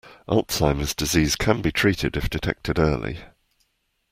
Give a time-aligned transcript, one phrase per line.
[0.27, 3.19] Alzheimer’s disease can be treated if detected early.